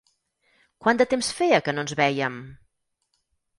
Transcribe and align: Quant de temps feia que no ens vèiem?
Quant 0.85 1.01
de 1.01 1.07
temps 1.11 1.29
feia 1.41 1.61
que 1.69 1.77
no 1.77 1.85
ens 1.85 1.95
vèiem? 2.01 2.43